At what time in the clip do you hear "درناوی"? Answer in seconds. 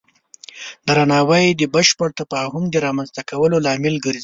0.87-1.45